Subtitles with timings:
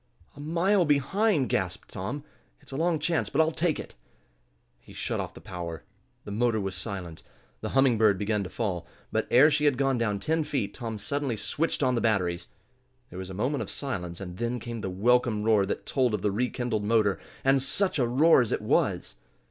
[0.35, 2.23] "A mile behind!" gasped Tom.
[2.59, 3.93] "It's a long chance, but I'll take it."
[4.79, 5.83] He shut off the power.
[6.25, 7.21] The motor was silent,
[7.59, 8.87] the Humming Bird began to fall.
[9.11, 12.47] But ere she had gone down ten feet Tom suddenly switched on the batteries.
[13.11, 16.23] There was a moment of silence, and then came the welcome roar that told of
[16.23, 17.19] the rekindled motor.
[17.43, 19.13] And such a roar as it was!